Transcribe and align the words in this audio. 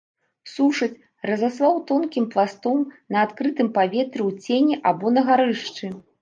Сушаць, 0.51 1.01
разаслаў 1.29 1.75
тонкім 1.91 2.25
пластом 2.35 2.79
на 3.17 3.19
адкрытым 3.25 3.67
паветры 3.77 4.21
ў 4.31 4.49
цені 4.49 4.81
або 4.95 5.13
на 5.19 5.27
гарышчы. 5.29 5.93